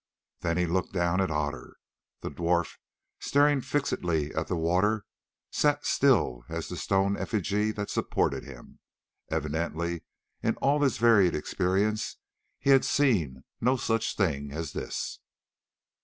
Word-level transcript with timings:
Then 0.39 0.57
he 0.57 0.65
looked 0.65 0.93
down 0.93 1.21
at 1.21 1.29
Otter. 1.29 1.75
The 2.21 2.31
dwarf, 2.31 2.79
staring 3.19 3.61
fixedly 3.61 4.33
at 4.33 4.47
the 4.47 4.55
water, 4.55 5.05
sat 5.51 5.85
still 5.85 6.43
as 6.49 6.67
the 6.69 6.75
stone 6.75 7.15
effigy 7.15 7.69
that 7.73 7.91
supported 7.91 8.43
him. 8.43 8.79
Evidently 9.29 10.01
in 10.41 10.55
all 10.55 10.81
his 10.81 10.97
varied 10.97 11.35
experience 11.35 12.17
he 12.57 12.71
had 12.71 12.83
seen 12.83 13.43
no 13.61 13.77
such 13.77 14.15
thing 14.15 14.51
as 14.51 14.73
this. 14.73 15.19